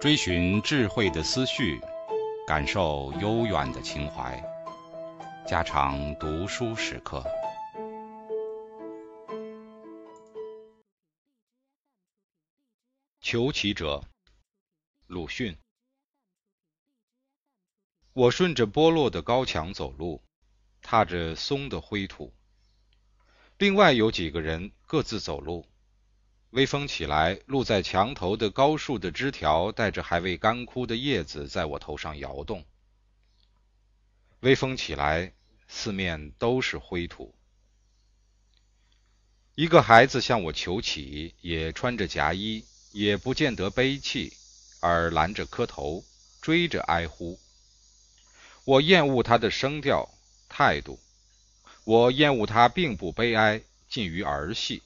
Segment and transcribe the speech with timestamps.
[0.00, 1.78] 追寻智慧的思绪，
[2.46, 4.42] 感受悠远的情怀，
[5.46, 7.22] 家常读书时刻。
[13.20, 14.02] 求乞者，
[15.06, 15.54] 鲁迅。
[18.14, 20.22] 我顺着剥落的高墙走路，
[20.80, 22.32] 踏着松的灰土。
[23.58, 25.66] 另外有几个人各自走路。
[26.50, 32.64] 微风起来，露在墙头的高树的枝条带着还未干枯的叶子，在我头上摇动。
[34.40, 35.32] 微风起来，
[35.68, 37.32] 四面都是灰土。
[39.54, 44.32] 一个孩子向我求乞，也穿着夹衣，也不见得悲泣，
[44.80, 46.04] 而拦着磕头，
[46.40, 47.38] 追着哀呼。
[48.64, 50.08] 我厌恶他的声调、
[50.48, 50.98] 态度，
[51.84, 54.82] 我厌恶他并不悲哀，近于儿戏。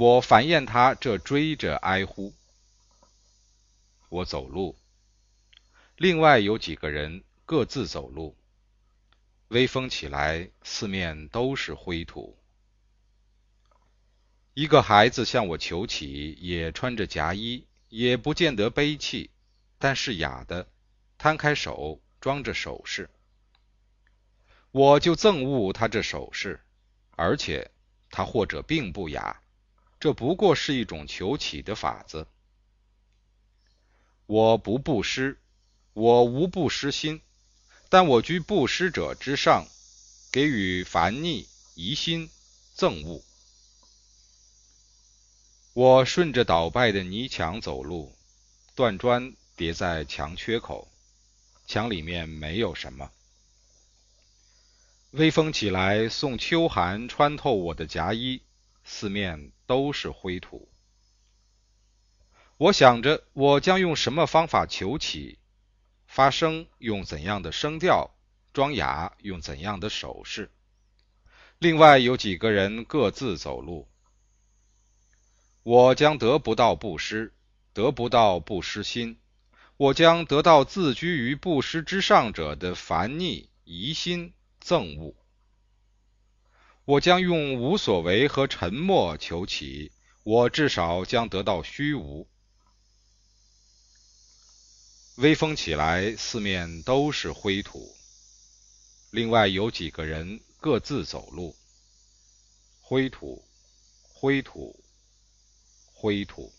[0.00, 2.32] 我烦厌他这追着哀呼。
[4.08, 4.78] 我走路，
[5.96, 8.36] 另外有几个人各自走路。
[9.48, 12.38] 微风起来，四面都是灰土。
[14.54, 19.32] 一个孩子向我求乞，也穿着夹衣，也不见得悲泣，
[19.80, 20.68] 但是哑的，
[21.18, 23.10] 摊开手装着首饰。
[24.70, 26.60] 我就憎恶他这首饰，
[27.16, 27.72] 而且
[28.10, 29.42] 他或者并不哑。
[30.00, 32.26] 这不过是一种求乞的法子。
[34.26, 35.38] 我不布施，
[35.92, 37.20] 我无布施心，
[37.88, 39.66] 但我居布施者之上，
[40.30, 42.30] 给予烦逆、疑心、
[42.76, 43.22] 憎恶。
[45.72, 48.14] 我顺着倒败的泥墙走路，
[48.74, 50.88] 断砖叠在墙缺口，
[51.66, 53.10] 墙里面没有什么。
[55.12, 58.42] 微风起来，送秋寒穿透我的夹衣。
[58.90, 60.66] 四面都是灰土。
[62.56, 65.38] 我想着，我将用什么方法求起？
[66.06, 68.10] 发声用怎样的声调？
[68.54, 70.50] 装哑用怎样的手势？
[71.58, 73.86] 另外有几个人各自走路。
[75.62, 77.34] 我将得不到布施，
[77.74, 79.20] 得不到布施心。
[79.76, 84.32] 我将得到自居于布施之上者的烦逆、疑心、
[84.64, 85.14] 憎恶。
[86.88, 92.26] 我将用无所为和沉默求乞，我至少将得到虚无。
[95.16, 97.94] 微风起来，四面都是灰土。
[99.10, 101.54] 另外有几个人各自走路。
[102.80, 103.44] 灰土，
[104.14, 104.82] 灰土，
[105.92, 106.50] 灰土。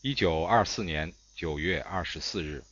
[0.00, 2.64] 一九二四年九月二十四日。